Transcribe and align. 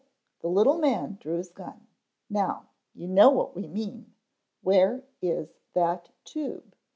The 0.39 0.47
little 0.47 0.79
man 0.79 1.19
drew 1.21 1.37
his 1.37 1.51
gun. 1.51 1.85
"Now, 2.27 2.69
you 2.95 3.07
know 3.07 3.29
what 3.29 3.55
we 3.55 3.67
mean. 3.67 4.15
Where 4.63 5.03
is 5.21 5.59
that 5.75 6.09
tube?" 6.25 6.73